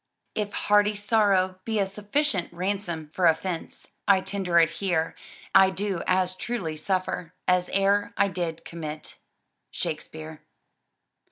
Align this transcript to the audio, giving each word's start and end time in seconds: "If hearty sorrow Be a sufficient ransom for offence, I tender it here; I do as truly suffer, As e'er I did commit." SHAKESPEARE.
"If 0.33 0.51
hearty 0.53 0.95
sorrow 0.95 1.59
Be 1.63 1.77
a 1.77 1.85
sufficient 1.85 2.51
ransom 2.51 3.11
for 3.13 3.27
offence, 3.27 3.91
I 4.07 4.19
tender 4.21 4.57
it 4.57 4.71
here; 4.81 5.13
I 5.53 5.69
do 5.69 6.01
as 6.07 6.35
truly 6.35 6.75
suffer, 6.75 7.35
As 7.47 7.69
e'er 7.69 8.11
I 8.17 8.27
did 8.29 8.65
commit." 8.65 9.19
SHAKESPEARE. 9.69 10.41